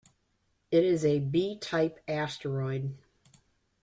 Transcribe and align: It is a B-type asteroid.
It 0.71 0.83
is 0.83 1.05
a 1.05 1.19
B-type 1.19 1.99
asteroid. 2.07 2.97